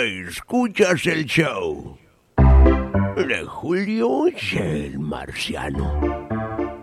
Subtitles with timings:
[0.00, 1.98] Escuchas el show
[3.14, 6.26] de Julio el Marciano.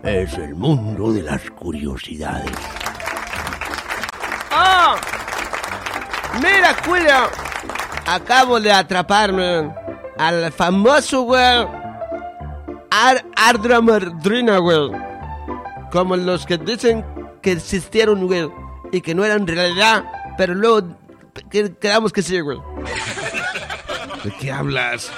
[0.04, 2.52] Es el mundo de las curiosidades.
[4.52, 4.94] ¡Ah!
[6.36, 7.28] Mira, Julio.
[8.06, 9.74] Acabo de atraparme
[10.16, 11.66] al famoso, güey.
[12.92, 14.90] Ar Ardra güey.
[15.90, 17.04] Como los que dicen
[17.42, 18.48] que existieron, güey.
[18.92, 20.04] Y que no eran realidad.
[20.38, 20.96] Pero luego
[21.80, 22.69] quedamos que sí, güey.
[24.24, 25.10] ¿De qué hablas?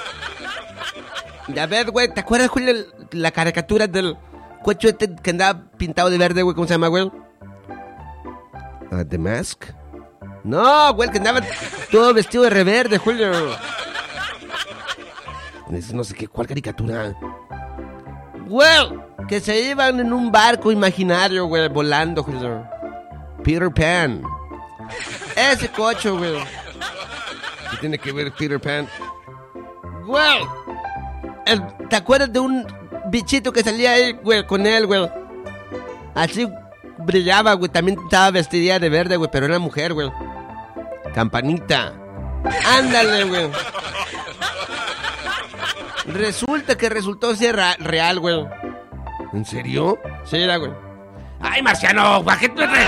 [1.59, 2.73] A ver, güey, ¿te acuerdas, Julio,
[3.11, 4.17] la caricatura del
[4.63, 6.55] coche este que andaba pintado de verde, güey?
[6.55, 7.11] ¿Cómo se llama, güey?
[8.91, 9.65] Ah, ¿The Mask?
[10.43, 11.41] No, güey, que andaba
[11.91, 13.31] todo vestido de reverde, Julio.
[15.71, 17.15] Es no sé qué, ¿cuál caricatura?
[18.47, 22.65] Güey, que se iban en un barco imaginario, güey, volando, Julio.
[23.43, 24.21] Peter Pan.
[25.35, 26.43] Ese coche, güey.
[27.83, 28.87] ¿Qué tiene que ver Peter Pan?
[30.05, 30.39] Güey.
[31.45, 32.65] el- ¿Te acuerdas de un
[33.07, 35.05] bichito que salía ahí, güey, con él, güey?
[36.15, 36.47] Así
[36.99, 37.69] brillaba, güey.
[37.69, 40.09] También estaba vestida de verde, güey, pero era mujer, güey.
[41.13, 41.91] Campanita.
[42.77, 43.49] Ándale, güey.
[46.05, 48.45] Resulta que resultó ser real, güey.
[49.33, 49.99] ¿En serio?
[50.23, 50.71] Sí, era, güey.
[51.41, 52.23] ¡Ay, Marciano!
[52.23, 52.87] ¿Para qué tú eres?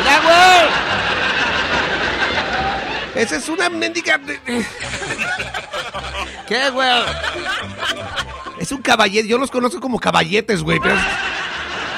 [0.00, 0.83] ¡Mira, güey!
[3.14, 4.20] Esa es una mendiga.
[6.48, 7.02] ¿Qué, güey?
[8.58, 9.28] Es un caballete.
[9.28, 10.80] Yo los conozco como caballetes, güey.
[10.80, 10.96] Pero...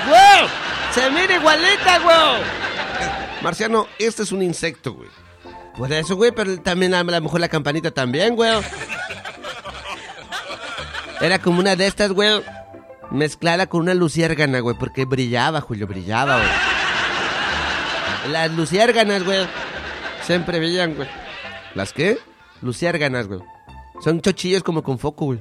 [0.09, 0.49] ¡Güey!
[0.95, 2.43] ¡Se mira igualita, güey!
[3.43, 5.09] Marciano, este es un insecto, güey.
[5.77, 8.51] Por eso, güey, pero también a lo mejor la campanita también, güey.
[11.21, 12.43] Era como una de estas, güey.
[13.11, 16.49] Mezclada con una luciérgana, güey, porque brillaba, Julio, brillaba, güey.
[18.33, 19.47] Las luciérganas, güey.
[20.27, 21.09] Siempre brillan, güey.
[21.77, 22.19] ¿Las qué?
[22.61, 23.41] Luciérganas, güey.
[24.03, 25.41] Son chochillos como con foco, güey.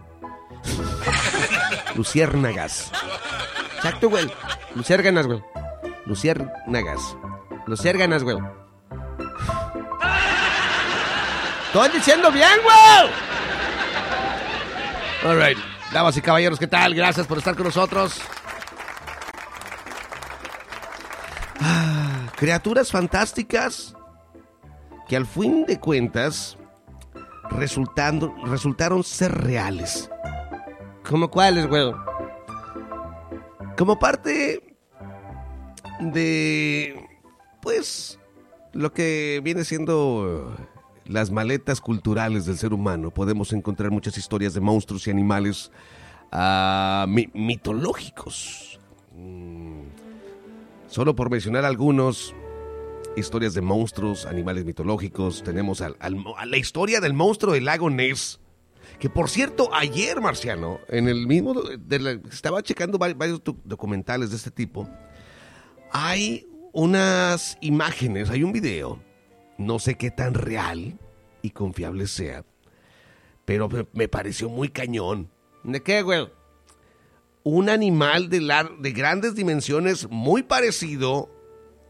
[1.95, 2.91] Luciérnagas.
[3.77, 4.31] Exacto, güey.
[4.75, 5.41] Luciérganas, güey.
[6.05, 7.17] Luciérnagas.
[7.65, 8.37] Luciérganas, güey.
[11.65, 13.11] Estoy diciendo bien, güey.
[15.25, 15.57] All right.
[15.91, 16.93] Damas y caballeros, ¿qué tal?
[16.93, 18.21] Gracias por estar con nosotros.
[21.59, 23.95] Ah, criaturas fantásticas
[25.07, 26.57] que al fin de cuentas
[27.51, 30.09] resultando, resultaron ser reales.
[31.07, 31.91] ¿Cómo cuáles, güey?
[33.77, 34.63] Como parte
[35.99, 37.05] de,
[37.61, 38.19] pues,
[38.73, 40.55] lo que viene siendo
[41.05, 45.71] las maletas culturales del ser humano, podemos encontrar muchas historias de monstruos y animales
[46.31, 48.79] ah, mi- mitológicos.
[49.15, 49.81] Mm,
[50.87, 52.33] Solo por mencionar algunos,
[53.17, 58.39] historias de monstruos, animales mitológicos, tenemos al- a la historia del monstruo del lago Ness.
[58.99, 61.53] Que por cierto, ayer, Marciano, en el mismo.
[62.31, 64.87] estaba checando vari- varios doc- documentales de este tipo.
[65.91, 68.99] Hay unas imágenes, hay un video.
[69.57, 70.97] No sé qué tan real
[71.41, 72.43] y confiable sea.
[73.45, 75.29] Pero me, pareció muy cañón.
[75.63, 76.27] ¿De qué, güey?
[77.43, 78.39] Un animal de,
[78.79, 81.29] de grandes dimensiones, muy parecido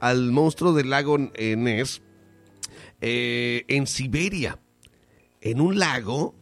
[0.05, 2.03] al monstruo del lago eh, Ness,
[3.01, 4.59] eh, en Siberia.
[5.41, 6.35] En un lago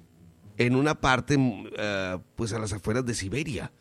[0.57, 3.71] en una parte, mm, eh, pues a las afueras de Siberia.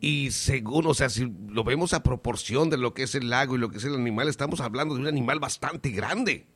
[0.00, 3.56] Y según, o sea, si lo vemos a proporción de lo que es el lago
[3.56, 6.46] y lo que es el animal, estamos hablando de un animal bastante grande.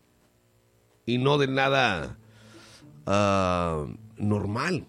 [1.07, 2.19] Y no de nada
[3.05, 3.85] ah,
[4.17, 4.87] normal.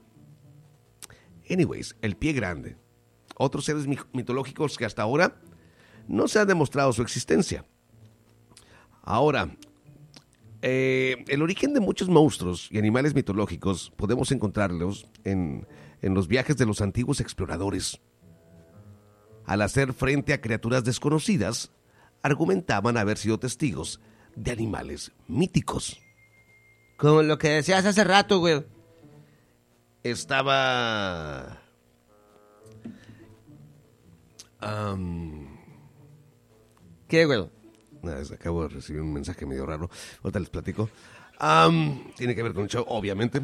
[1.50, 2.78] Anyways, el pie grande.
[3.36, 5.42] Otros seres mi- mitológicos que hasta ahora
[6.08, 7.66] no se ha demostrado su existencia.
[9.04, 9.50] Ahora,
[10.62, 15.68] eh, el origen de muchos monstruos y animales mitológicos podemos encontrarlos en,
[16.02, 18.02] en los viajes de los antiguos exploradores.
[19.46, 21.72] Al hacer frente a criaturas desconocidas,
[22.22, 24.02] argumentaban haber sido testigos
[24.36, 26.00] de animales míticos.
[26.98, 28.66] Como lo que decías hace rato, güey.
[30.04, 31.62] Estaba...
[37.08, 37.50] ¿Qué, güey?
[38.04, 39.90] Ah, Acabo de recibir un mensaje medio raro.
[40.24, 40.90] Ahorita les platico.
[42.16, 43.42] Tiene que ver con el show, obviamente.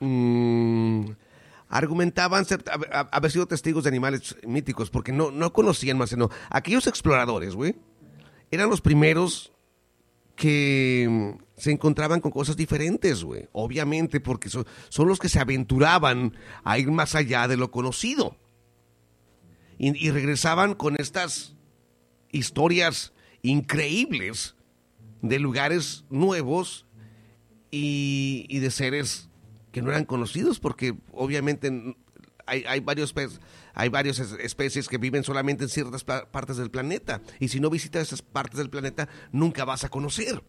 [0.00, 1.10] Mm,
[1.68, 2.46] argumentaban
[3.10, 6.16] haber sido testigos de animales míticos porque no, no conocían más.
[6.16, 6.30] No.
[6.50, 7.76] Aquellos exploradores, güey,
[8.50, 9.52] eran los primeros
[10.34, 13.48] que se encontraban con cosas diferentes, güey.
[13.52, 16.34] Obviamente, porque son, son los que se aventuraban
[16.64, 18.36] a ir más allá de lo conocido.
[19.80, 21.54] Y regresaban con estas
[22.32, 24.54] historias increíbles
[25.22, 26.86] de lugares nuevos
[27.70, 29.28] y, y de seres
[29.72, 31.94] que no eran conocidos, porque obviamente
[32.46, 33.14] hay, hay varios
[33.74, 37.20] hay varias es- especies que viven solamente en ciertas pa- partes del planeta.
[37.38, 40.42] Y si no visitas esas partes del planeta, nunca vas a conocer.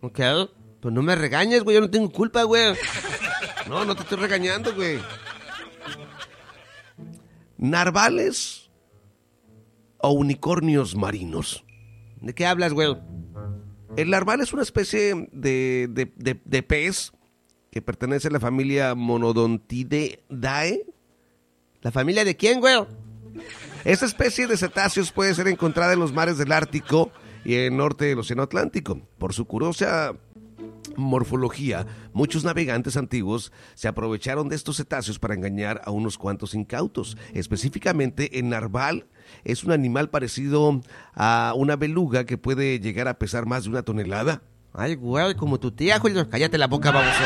[0.00, 0.18] ¿Ok?
[0.80, 1.74] Pues no me regañes, güey.
[1.76, 2.74] Yo no tengo culpa, güey.
[3.68, 4.98] No, no te estoy regañando, güey.
[7.58, 8.61] Narvales
[10.02, 11.64] o unicornios marinos.
[12.20, 12.96] ¿De qué hablas, güey?
[13.96, 17.12] El narval es una especie de, de- de- de pez
[17.70, 20.86] que pertenece a la familia Monodontidae.
[21.80, 22.74] ¿La familia de quién, güey?
[23.84, 27.10] Esta especie de cetáceos puede ser encontrada en los mares del Ártico
[27.44, 29.00] y el norte del Océano Atlántico.
[29.18, 30.14] Por su curiosa
[30.96, 37.16] morfología, muchos navegantes antiguos se aprovecharon de estos cetáceos para engañar a unos cuantos incautos.
[37.34, 39.06] Específicamente, el narval
[39.44, 40.80] es un animal parecido
[41.14, 44.42] a una beluga que puede llegar a pesar más de una tonelada.
[44.72, 46.28] Ay, güey, como tu tía, Julio.
[46.30, 47.24] Cállate la boca, baboso.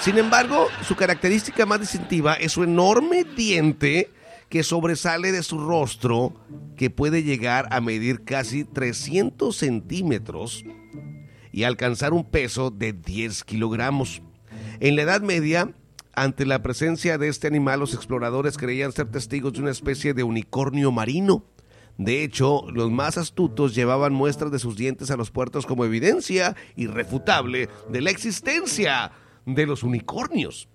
[0.00, 4.10] Sin embargo, su característica más distintiva es su enorme diente
[4.48, 6.34] que sobresale de su rostro,
[6.76, 10.64] que puede llegar a medir casi 300 centímetros
[11.52, 14.22] y alcanzar un peso de 10 kilogramos.
[14.80, 15.72] En la Edad Media,
[16.22, 20.22] ante la presencia de este animal, los exploradores creían ser testigos de una especie de
[20.22, 21.46] unicornio marino.
[21.96, 26.56] De hecho, los más astutos llevaban muestras de sus dientes a los puertos como evidencia
[26.76, 29.12] irrefutable de la existencia
[29.46, 30.68] de los unicornios.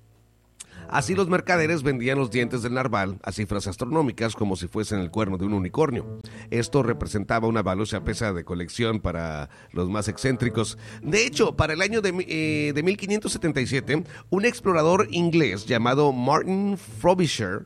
[0.89, 5.11] Así los mercaderes vendían los dientes del narval a cifras astronómicas como si fuesen el
[5.11, 6.19] cuerno de un unicornio.
[6.49, 10.77] Esto representaba una valiosa pieza de colección para los más excéntricos.
[11.01, 17.65] De hecho, para el año de, eh, de 1577, un explorador inglés llamado Martin Frobisher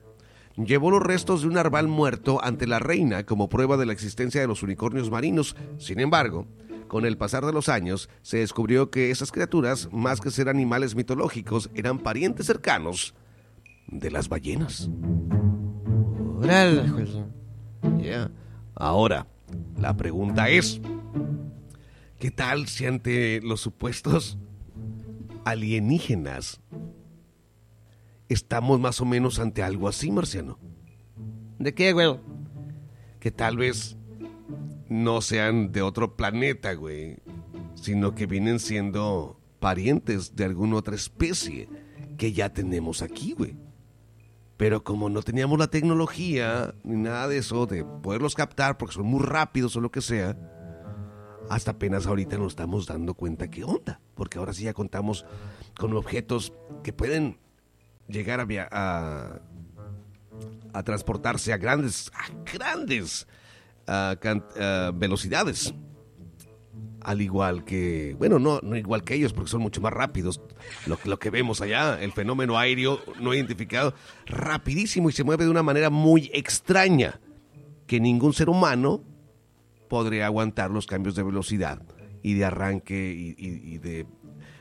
[0.66, 4.42] llevó los restos de un narval muerto ante la reina como prueba de la existencia
[4.42, 5.56] de los unicornios marinos.
[5.78, 6.48] Sin embargo,
[6.90, 10.94] con el pasar de los años, se descubrió que esas criaturas, más que ser animales
[10.96, 13.16] mitológicos, eran parientes cercanos
[13.88, 14.90] de las ballenas.
[18.02, 18.30] Yeah.
[18.76, 19.28] Ahora,
[19.78, 20.82] la pregunta es,
[22.20, 24.38] ¿qué tal si ante los supuestos
[25.46, 26.60] alienígenas
[28.28, 30.60] estamos más o menos ante algo así, Marciano?
[31.58, 32.20] ¿De qué, güey?
[33.20, 33.98] que tal vez
[34.90, 37.18] no sean de otro planeta, güey,
[37.76, 41.70] sino que vienen siendo parientes de alguna otra especie
[42.18, 43.56] que ya tenemos aquí, güey.
[44.58, 49.06] Pero como no teníamos la tecnología ni nada de eso, de poderlos captar porque son
[49.06, 50.38] muy rápidos o lo que sea,
[51.50, 54.02] hasta apenas ahorita nos estamos dando cuenta qué onda.
[54.16, 55.26] Porque ahora sí ya contamos
[55.78, 56.52] con objetos
[56.84, 57.38] que pueden
[58.08, 59.42] llegar a, a,
[60.74, 63.28] a transportarse a grandes, a grandes
[64.20, 65.74] can- ah, velocidades.
[67.02, 70.42] Al igual que, bueno, no, no igual que ellos, porque son mucho más rápidos.
[70.86, 73.94] Lo, que- lo que vemos allá, el fenómeno aéreo no identificado,
[74.26, 77.20] rapidísimo y se mueve de una manera muy extraña,
[77.88, 79.02] que ningún ser humano
[79.88, 81.82] podría aguantar los cambios de velocidad
[82.22, 84.06] y de arranque y, y- y de,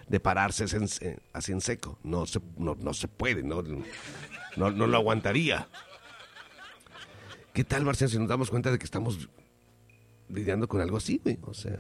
[0.09, 1.99] de pararse así en, así en seco.
[2.05, 3.63] No se, no, no se puede, no,
[4.57, 5.69] no, no lo aguantaría.
[7.59, 9.29] ¿Qué tal, Marciano, si nos damos cuenta de que estamos
[10.29, 11.41] lidiando con algo así, güey?
[11.43, 11.77] O sea.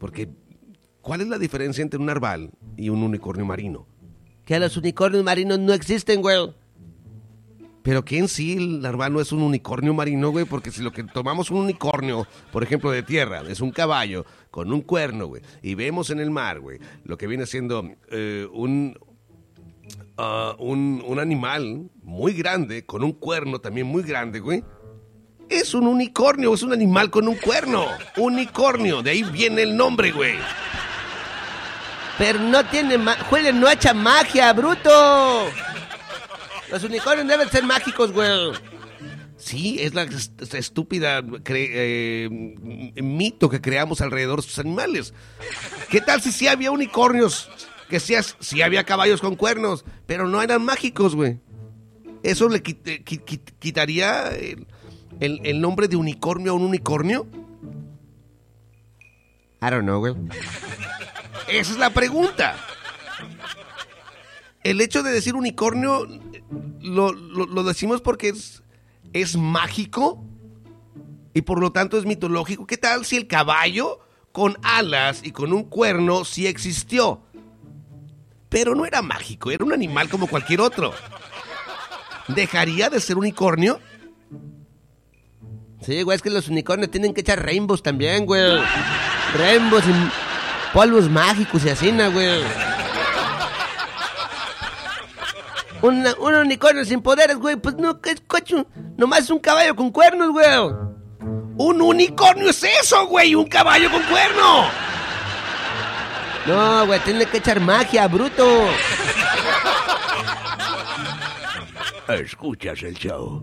[0.00, 0.28] Porque,
[1.00, 3.86] ¿cuál es la diferencia entre un narval y un unicornio marino?
[4.44, 6.52] Que los unicornios marinos no existen, güey.
[7.84, 10.90] Pero que en sí el narval no es un unicornio marino, güey, porque si lo
[10.90, 15.42] que tomamos un unicornio, por ejemplo, de tierra, es un caballo con un cuerno, güey,
[15.62, 18.98] y vemos en el mar, güey, lo que viene siendo eh, un,
[20.18, 24.62] ah, un, un animal muy grande, con un cuerno también muy grande, güey,
[25.48, 27.84] es un unicornio, es un animal con un cuerno.
[28.16, 30.34] Unicornio, de ahí viene el nombre, güey.
[32.18, 35.46] Pero no tiene Julio, no echa magia, bruto.
[36.70, 38.52] Los unicornios deben ser mágicos, güey.
[39.36, 42.28] Sí, es la est- estúpida eh,
[43.02, 45.12] mito que creamos alrededor de estos animales.
[45.90, 47.50] ¿Qué tal si sí había unicornios?
[47.88, 51.40] Que sí, sí había caballos con cuernos, pero no eran mágicos, güey.
[52.22, 54.66] Eso le quit- eh, qui- qui- quitaría el-
[55.20, 57.26] el, el nombre de unicornio a un unicornio?
[59.60, 60.14] I don't know, güey.
[61.48, 62.56] Esa es la pregunta.
[64.64, 66.06] El hecho de decir unicornio
[66.80, 68.62] lo, lo- lo decimos porque es,
[69.12, 70.24] es mágico
[71.34, 72.66] y por lo tanto es mitológico.
[72.66, 73.98] ¿Qué tal si el caballo
[74.32, 77.22] con alas y con un cuerno sí existió?
[78.52, 80.92] Pero no era mágico, era un animal como cualquier otro.
[82.28, 83.80] ¿Dejaría de ser unicornio?
[85.80, 88.60] Sí, güey, es que los unicornios tienen que echar rainbows también, güey.
[89.36, 92.40] Rainbows y polvos mágicos y así, ¿no, güey?
[95.80, 98.66] Un, un unicornio sin poderes, güey, pues no, ¿qué es cocho?
[98.96, 100.46] Nomás es un caballo con cuernos, güey.
[101.56, 103.34] ¡Un unicornio es eso, güey!
[103.34, 104.91] ¡Un caballo con cuerno!
[106.46, 108.66] No, güey, tiene que echar magia, bruto.
[112.08, 113.42] Escuchas el show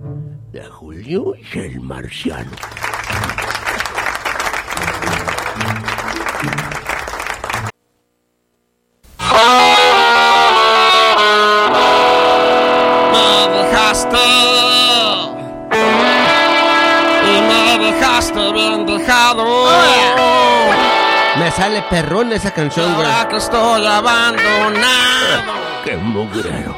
[0.51, 2.51] de Julio y el Marciano.
[21.59, 23.05] Sale perrón esa canción, güey.
[23.05, 25.53] Ahora que estoy abandonado.
[25.83, 26.73] ¡Qué mugrero!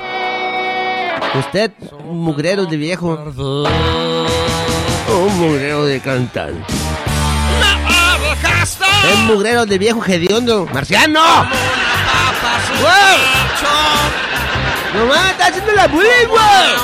[1.36, 1.72] Usted,
[2.06, 3.10] mugrero de viejo.
[5.08, 6.74] Un mugrero de cantante.
[9.08, 10.68] Es mugrero de viejo hediondo.
[10.74, 11.22] ¡Marciano!
[12.82, 13.18] ¡Güey!
[13.52, 13.70] pecho,
[14.96, 16.76] ¡No mames, está haciendo la bullying, güey!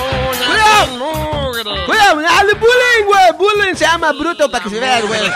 [0.46, 1.86] ¡Cuidado!
[1.88, 2.22] ¡Cuidado!
[2.28, 3.32] ¡Hazle bullying, güey!
[3.38, 5.32] ¡Bullying se llama bruto para que se vea, güey!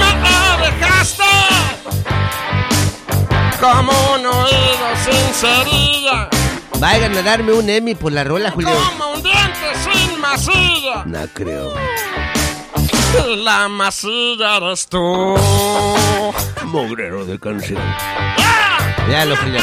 [0.00, 0.10] Me
[0.70, 1.24] dejaste
[3.60, 6.28] como un oído sin cerilla,
[6.78, 8.70] Vayan a darme un Emmy por la rola, Julio.
[8.90, 11.02] como un diente sin masilla.
[11.04, 11.74] No creo.
[13.44, 15.36] La masilla eres tú.
[16.64, 17.82] Mugrero de canción.
[19.10, 19.60] Ya lo Julio.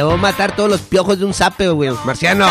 [0.00, 1.90] A matar todos los piojos de un zape, güey.
[2.04, 2.46] Marciano.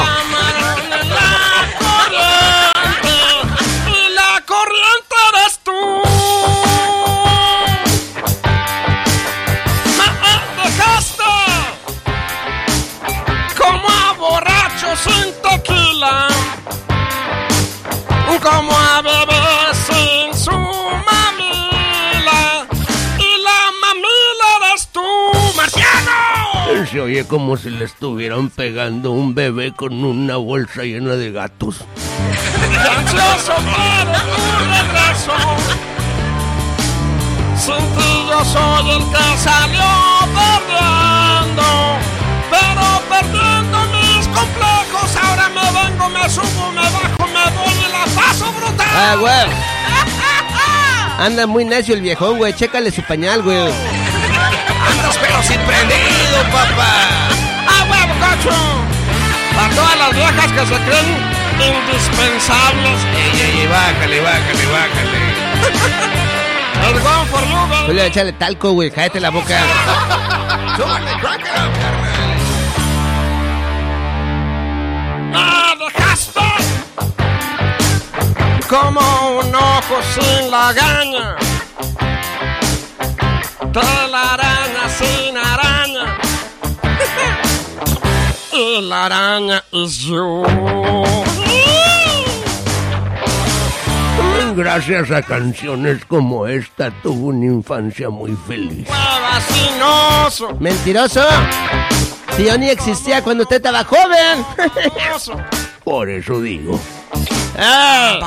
[18.47, 18.76] Camarón
[26.97, 31.75] Se oye como si le estuvieran pegando un bebé con una bolsa llena de gatos.
[37.55, 39.85] Sin ti yo soy el que salió
[40.33, 41.67] perdiendo.
[42.49, 48.05] Pero perdiendo mis complejos, ahora me vengo, me subo, me bajo, me voy y la
[48.19, 48.87] paso brutal.
[48.91, 49.45] Ah, güey.
[51.19, 52.53] Anda muy necio el viejón, güey.
[52.55, 53.59] Chécale su pañal, güey.
[53.59, 55.59] ¡Andas pero sin
[56.51, 56.91] papá!
[57.67, 58.55] ¡Ah, huevo, cocho!
[59.55, 62.99] Para todas las viejas que se creen indispensables.
[63.15, 63.67] ¡Ey, ey!
[63.67, 65.19] ¡Bájale, bájale, bájale!
[66.87, 67.85] El gone for you, baby.
[67.87, 68.91] Julio, échale talco, güey.
[68.91, 69.57] Cállate la boca.
[70.77, 72.27] ¡Súbale, crack it up, carnal!
[75.33, 76.41] me dejaste
[78.69, 79.01] como
[79.39, 81.35] un ojo sin lagaña,
[83.73, 85.96] telaraña sin araña,
[88.81, 90.43] la araña yo.
[94.55, 98.87] Gracias a canciones como esta tuvo una infancia muy feliz.
[98.89, 101.23] Hueva sin oso, Mentiroso.
[102.35, 104.43] Si yo ni existía cuando usted estaba joven.
[105.83, 106.79] Por eso digo.
[107.57, 108.19] Me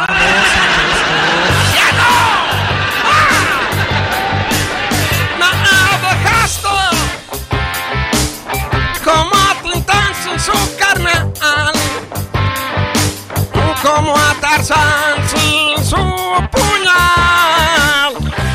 [10.95, 11.33] carnal,
[13.83, 15.97] como a Tarzán sin su
[16.51, 18.13] puñal.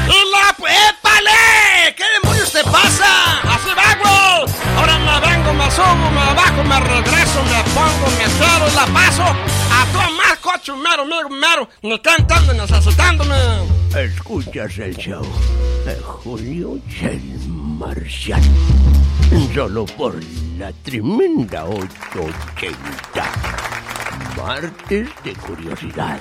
[0.08, 1.96] Y la ¡Épale!
[1.96, 3.39] ¿Qué demonios te pasa?
[3.44, 4.54] Así va, güey.
[4.77, 9.24] Ahora me vengo, me subo, me bajo, me regreso, me pongo, me y la paso
[9.24, 13.36] a tu más cocho, mero, mero, mero, ni cantando, ni necesitándome.
[13.96, 15.25] Escuchas el show
[15.86, 18.46] de Julio el Marciano.
[19.53, 20.15] Solo por
[20.58, 22.77] la tremenda 880.
[24.38, 26.20] Martes de curiosidad.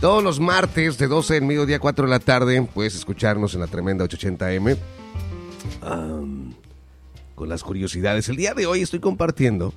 [0.00, 3.60] Todos los martes de 12 del mediodía a 4 de la tarde puedes escucharnos en
[3.60, 4.76] la tremenda 880M.
[5.82, 6.54] am,
[7.34, 8.28] con las curiosidades.
[8.28, 9.74] El día de hoy estoy compartiendo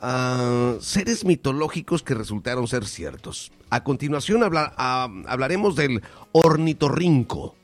[0.00, 3.52] ah, seres mitológicos que resultaron ser ciertos.
[3.70, 7.54] A continuación habla- ah, hablaremos del ornitorrinco.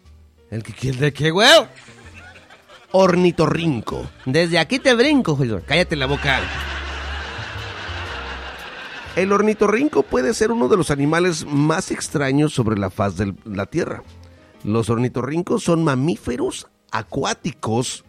[0.50, 1.48] ¿El que quiere de qué, güey?
[2.92, 4.06] Ornitorrinco.
[4.26, 5.50] Desde aquí te brinco, güey.
[5.66, 6.40] Cállate la boca.
[9.16, 13.66] El ornitorrinco puede ser uno de los animales más extraños sobre la faz de la
[13.66, 14.02] Tierra.
[14.64, 18.04] Los ornitorrincos son mamíferos acuáticos,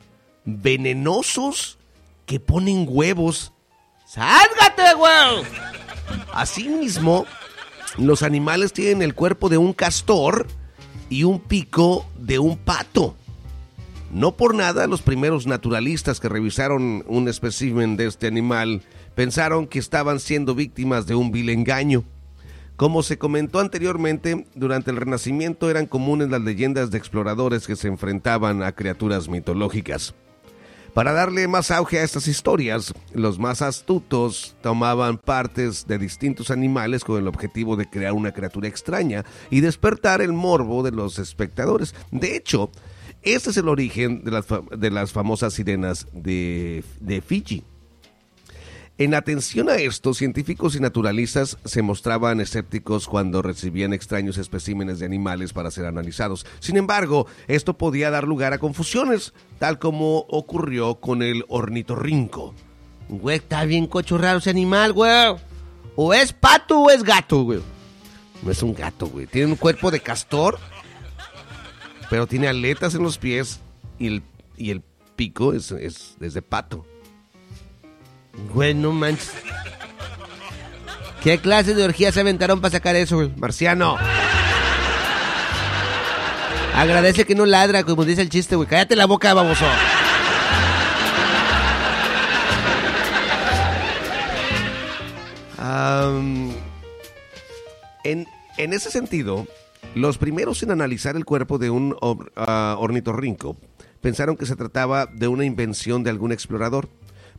[0.46, 1.78] venenosos,
[2.26, 3.53] que ponen huevos.
[4.14, 5.44] ¡Sálgate, güey!
[6.34, 7.26] Asimismo,
[7.98, 10.46] los animales tienen el cuerpo de un castor
[11.10, 13.16] y un pico de un pato.
[14.12, 18.84] No por nada los primeros naturalistas que revisaron un espécimen de este animal
[19.16, 22.04] pensaron que estaban siendo víctimas de un vil engaño.
[22.76, 27.88] Como se comentó anteriormente, durante el Renacimiento eran comunes las leyendas de exploradores que se
[27.88, 30.14] enfrentaban a criaturas mitológicas.
[30.94, 37.04] Para darle más auge a estas historias, los más astutos tomaban partes de distintos animales
[37.04, 41.96] con el objetivo de crear una criatura extraña y despertar el morbo de los espectadores.
[42.12, 42.70] De hecho,
[43.24, 44.46] este es el origen de las,
[44.78, 47.64] de las famosas sirenas de, de Fiji.
[49.00, 55.08] En atención a esto, científicos y naturalistas se mostraban escépticos cuando recibían extraños especímenes de
[55.08, 56.46] animales para ser analizados.
[56.60, 62.54] Sin embargo, esto podía dar lugar a confusiones, tal como ocurrió con el ornitorrinco.
[63.10, 65.36] Güey, está bien cochorrado ese animal, güey.
[65.96, 67.62] O es pato o es gato, güey.
[68.44, 69.26] No es un gato, güey.
[69.26, 70.60] Tiene un cuerpo de castor,
[72.12, 73.60] pero tiene aletas en los pies
[73.98, 74.24] y el,
[74.56, 74.84] y el
[75.16, 76.86] pico es, es, es de pato.
[78.54, 79.32] Güey, no manches.
[81.24, 83.32] ¿Qué clase de orgía se aventaron para sacar eso, güey?
[83.38, 83.98] Marciano.
[86.76, 88.68] Agradece que no ladra, como dice el chiste, güey.
[88.68, 89.66] Cállate la boca, baboso.
[95.58, 96.52] Am,
[98.04, 99.48] en, en ese sentido,
[99.96, 103.58] los primeros en analizar el cuerpo de un or- ah, ornitorrinco
[104.02, 106.90] pensaron que se trataba de una invención de algún explorador.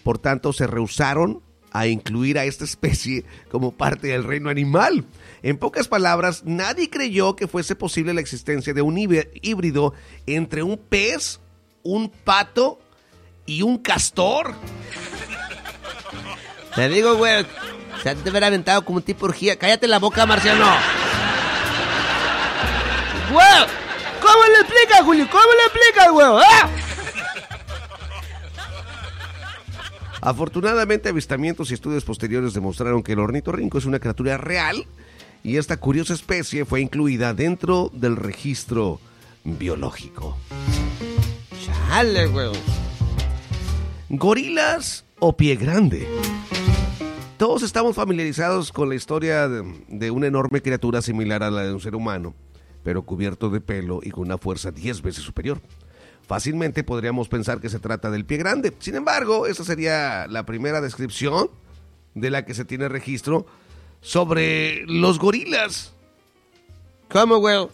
[0.05, 5.05] Por tanto, se rehusaron a incluir a esta especie como parte del reino animal.
[5.43, 9.93] En pocas palabras, nadie creyó que fuese posible la existencia de un híbrido
[10.27, 11.41] entre un pez,
[11.83, 12.79] un pato
[13.45, 14.55] y un castor.
[16.77, 17.45] Te digo, güey.
[18.03, 19.59] Se han de haber aventado como un tipo orgía.
[19.59, 20.67] Cállate la boca, Marciano.
[23.33, 23.47] Güey.
[24.21, 25.29] ¿Cómo le explicas, Julio?
[25.31, 26.27] ¿Cómo le explicas, güey?
[26.27, 26.84] ¡Ah!
[30.25, 34.87] Afortunadamente, avistamientos y estudios posteriores demostraron que el ornitorrinco es una criatura real
[35.43, 39.01] y esta curiosa especie fue incluida dentro del registro
[39.45, 40.39] biológico.
[41.63, 42.53] Chale, güey.
[44.09, 46.09] Gorilas o pie grande.
[47.37, 51.75] Todos estamos familiarizados con la historia de, de una enorme criatura similar a la de
[51.75, 52.35] un ser humano,
[52.83, 55.61] pero cubierto de pelo y con una fuerza 10 veces superior.
[56.27, 58.73] Fácilmente podríamos pensar que se trata del pie grande.
[58.79, 61.51] Sin embargo, esta sería la primera descripción
[62.15, 63.47] de la que se tiene registro
[64.01, 65.93] sobre los gorilas.
[67.11, 67.69] ¿Cómo, güey?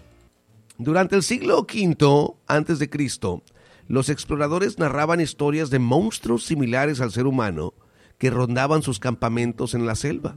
[0.78, 3.42] Durante el siglo V antes de Cristo,
[3.86, 7.74] los exploradores narraban historias de monstruos similares al ser humano
[8.18, 10.36] que rondaban sus campamentos en la selva.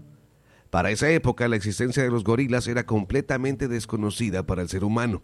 [0.73, 5.21] Para esa época, la existencia de los gorilas era completamente desconocida para el ser humano.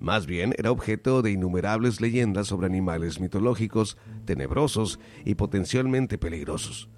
[0.00, 6.88] Más bien, era objeto de innumerables leyendas sobre animales mitológicos, tenebrosos y potencialmente peligrosos.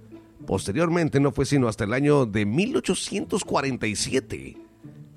[0.46, 4.56] Posteriormente, no fue sino hasta el año de 1847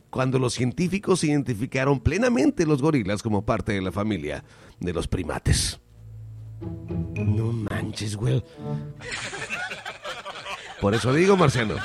[0.10, 4.44] cuando los científicos identificaron plenamente los gorilas como parte de la familia
[4.80, 5.80] de los primates.
[7.14, 8.44] No manches, güey.
[10.82, 11.76] Por eso digo, Marciano,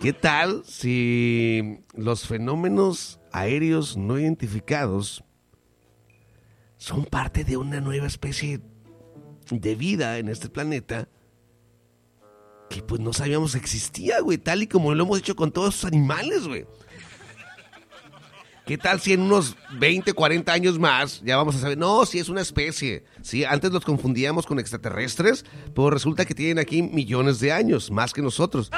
[0.00, 5.24] ¿qué tal si los fenómenos aéreos no identificados
[6.76, 8.60] son parte de una nueva especie
[9.50, 11.08] de vida en este planeta
[12.68, 15.84] que pues no sabíamos existía, güey, tal y como lo hemos hecho con todos esos
[15.86, 16.66] animales, güey?
[18.66, 21.78] ¿Qué tal si en unos 20, 40 años más ya vamos a saber?
[21.78, 23.04] No, si es una especie.
[23.22, 28.12] Sí, antes los confundíamos con extraterrestres, pero resulta que tienen aquí millones de años, más
[28.12, 28.72] que nosotros.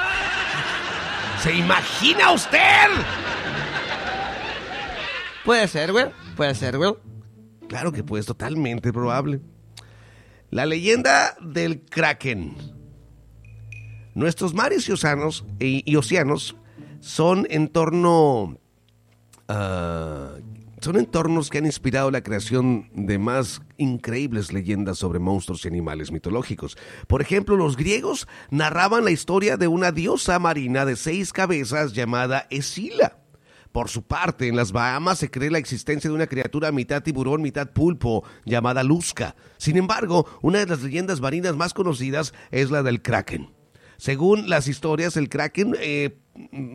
[1.41, 2.87] ¿Se imagina usted?
[5.45, 6.07] Puede ser, güey.
[6.35, 6.93] Puede ser, güey.
[7.67, 9.39] Claro que pues, totalmente probable.
[10.49, 12.55] La leyenda del Kraken.
[14.15, 16.57] Nuestros mares y océanos, y, y océanos
[16.99, 18.57] son entorno
[19.47, 20.33] ah,
[20.81, 26.11] son entornos que han inspirado la creación de más increíbles leyendas sobre monstruos y animales
[26.11, 26.77] mitológicos.
[27.07, 32.47] Por ejemplo, los griegos narraban la historia de una diosa marina de seis cabezas llamada
[32.49, 33.17] Escila.
[33.71, 37.41] Por su parte, en las Bahamas se cree la existencia de una criatura mitad tiburón,
[37.41, 39.35] mitad pulpo, llamada Lusca.
[39.57, 43.53] Sin embargo, una de las leyendas marinas más conocidas es la del Kraken.
[43.97, 46.17] Según las historias, el Kraken eh,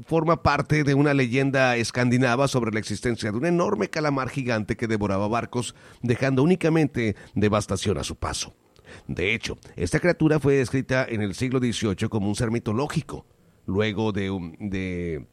[0.06, 4.86] forma parte de una leyenda escandinava sobre la existencia de un enorme calamar gigante que
[4.86, 8.54] devoraba barcos, dejando únicamente devastación a su paso.
[9.08, 13.26] De hecho, esta criatura fue descrita en el siglo XVIII como un ser mitológico.
[13.66, 15.26] Luego de,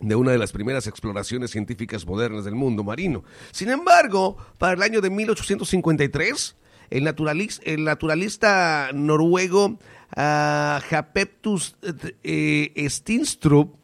[0.00, 3.24] de una de las primeras exploraciones científicas modernas del mundo marino.
[3.50, 6.56] Sin embargo, para el año de 1853,
[6.92, 9.78] el, el naturalista noruego
[10.16, 11.76] uh, Japeptus
[12.22, 13.74] eh, Stinstrup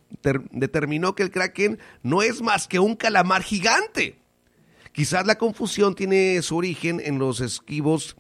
[0.50, 4.18] determinó que el kraken no es más que un calamar gigante.
[4.92, 8.16] Quizás la confusión tiene su origen en los esquivos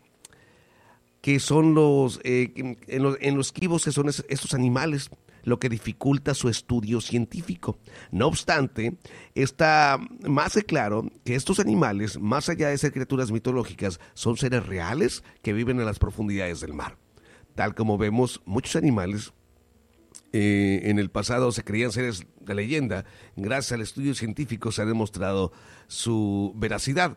[1.20, 5.10] que son los, eh, en los, en los esquivos que son estos animales
[5.42, 7.78] lo que dificulta su estudio científico.
[8.10, 8.98] No obstante,
[9.34, 15.22] está más claro que estos animales, más allá de ser criaturas mitológicas, son seres reales
[15.42, 16.96] que viven en las profundidades del mar.
[17.54, 19.32] Tal como vemos, muchos animales
[20.32, 23.04] eh, en el pasado se creían seres de leyenda,
[23.36, 25.52] gracias al estudio científico se ha demostrado
[25.86, 27.16] su veracidad.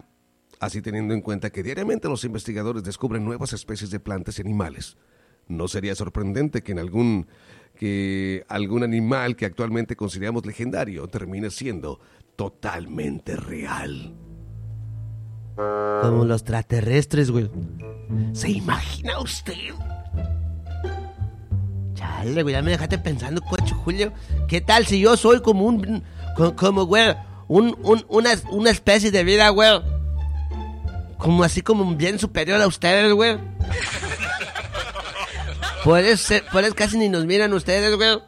[0.60, 4.96] Así teniendo en cuenta que diariamente los investigadores descubren nuevas especies de plantas y animales.
[5.48, 7.28] No sería sorprendente que en algún
[7.78, 12.00] que algún animal que actualmente consideramos legendario termine siendo
[12.36, 14.14] totalmente real.
[15.56, 17.50] Como los extraterrestres, güey.
[18.34, 19.54] ¿Se imagina usted?
[21.94, 24.12] Chale, güey, ya me dejaste pensando, coche, Julio.
[24.48, 26.04] ¿Qué tal si yo soy como un.
[26.56, 27.16] como, güey,
[27.48, 29.82] un, un, una, una especie de vida, güey?
[31.18, 33.38] Como así como bien superior a ustedes, güey.
[35.84, 38.20] Puedes ser, puedes casi ni nos miran ustedes, güey.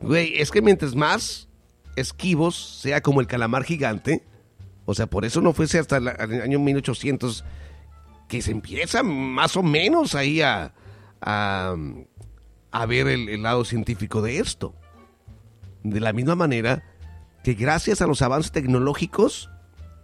[0.00, 1.48] Güey, es que mientras más
[1.96, 4.24] esquivos sea como el calamar gigante,
[4.86, 7.44] o sea, por eso no fuese hasta el año 1800
[8.28, 10.72] que se empieza más o menos ahí a,
[11.20, 11.76] a,
[12.86, 14.74] ver el lado científico de esto.
[15.82, 16.82] De la misma manera
[17.42, 19.50] que gracias a los avances tecnológicos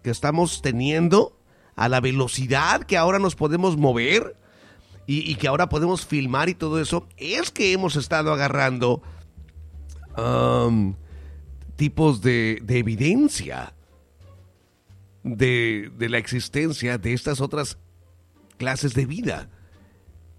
[0.02, 1.38] que estamos teniendo,
[1.74, 4.36] a la velocidad que ahora nos podemos mover,
[5.06, 9.02] y, que ahora podemos filmar y todo eso, es que hemos estado agarrando
[10.16, 10.94] um,
[11.76, 13.74] tipos de, evidencia
[15.22, 17.78] de, la existencia de estas otras
[18.56, 19.48] clases de vida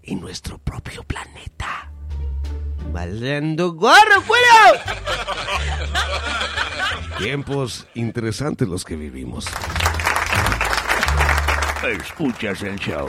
[0.02, 1.90] en nuestro propio planeta.
[2.92, 4.84] Valiendo gorro, fuera.
[7.18, 9.46] Tiempos interesantes los que vivimos.
[11.82, 13.08] Escuchas el show